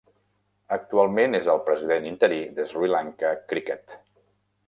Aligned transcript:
Actualment 0.77 1.39
és 1.39 1.49
el 1.55 1.61
president 1.67 2.09
interí 2.13 2.41
de 2.57 2.67
Sri 2.71 2.91
Lanka 2.95 3.35
Cricket. 3.53 3.97